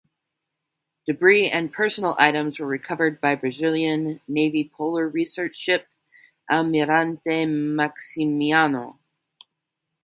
Debris 1.05 1.47
and 1.47 1.71
personal 1.71 2.15
items 2.17 2.57
were 2.57 2.65
recovered 2.65 3.21
by 3.21 3.35
Brazilian 3.35 4.19
Navy 4.27 4.67
polar 4.67 5.07
research 5.07 5.55
ship 5.55 5.87
"Almirante 6.49 7.45
Maximiano". 7.45 8.97